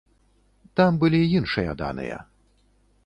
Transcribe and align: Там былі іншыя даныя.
Там 0.79 0.97
былі 1.03 1.21
іншыя 1.41 1.77
даныя. 1.83 2.17